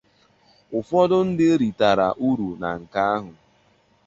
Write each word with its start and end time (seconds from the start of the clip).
ụfọdụ 0.77 1.17
ndị 1.27 1.47
ritara 1.61 2.07
urù 2.27 2.47
na 2.61 2.69
nke 2.79 3.01
ahụ 3.13 3.31